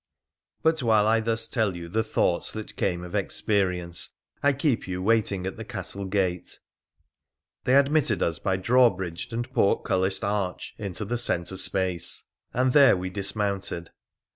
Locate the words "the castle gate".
5.57-6.57